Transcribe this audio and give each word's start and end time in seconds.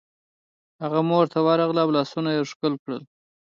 هغه 0.83 0.99
مور 1.09 1.25
ته 1.33 1.39
ورغله 1.45 1.79
او 1.83 1.89
لاسونه 1.95 2.29
یې 2.35 2.41
ښکل 2.51 2.73
کړل 2.83 3.01